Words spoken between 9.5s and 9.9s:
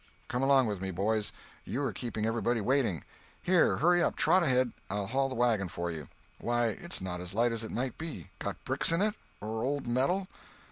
old